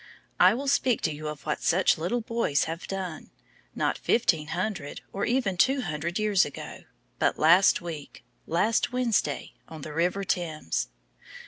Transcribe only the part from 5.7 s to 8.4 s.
hundred years ago, but last week